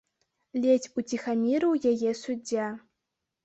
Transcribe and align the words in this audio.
Ледзь 0.63 0.87
уціхамірыў 1.03 1.77
яе 1.95 2.11
суддзя. 2.25 2.69